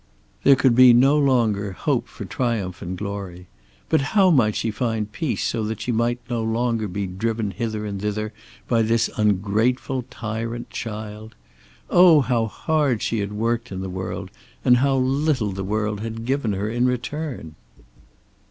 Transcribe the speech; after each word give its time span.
There 0.41 0.55
could 0.55 0.73
be 0.73 0.93
no 0.93 1.15
longer 1.15 1.73
hope 1.73 2.07
for 2.07 2.25
triumph 2.25 2.81
and 2.81 2.97
glory; 2.97 3.45
but 3.87 4.01
how 4.01 4.31
might 4.31 4.55
she 4.55 4.71
find 4.71 5.11
peace 5.11 5.43
so 5.43 5.63
that 5.65 5.79
she 5.79 5.91
might 5.91 6.17
no 6.27 6.41
longer 6.41 6.87
be 6.87 7.05
driven 7.05 7.51
hither 7.51 7.85
and 7.85 8.01
thither 8.01 8.33
by 8.67 8.81
this 8.81 9.11
ungrateful 9.15 10.05
tyrant 10.09 10.71
child? 10.71 11.35
Oh, 11.87 12.21
how 12.21 12.47
hard 12.47 13.03
she 13.03 13.19
had 13.19 13.33
worked 13.33 13.71
in 13.71 13.81
the 13.81 13.89
world, 13.91 14.31
and 14.65 14.77
how 14.77 14.95
little 14.97 15.51
the 15.51 15.63
world 15.63 15.99
had 15.99 16.25
given 16.25 16.53
her 16.53 16.67
in 16.67 16.87
return! 16.87 17.53